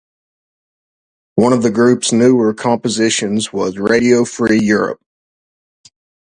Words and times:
One 1.35 1.53
of 1.53 1.61
the 1.61 1.69
group's 1.69 2.11
newer 2.11 2.55
compositions 2.55 3.53
was 3.53 3.77
"Radio 3.77 4.25
Free 4.25 4.59
Europe". 4.59 4.99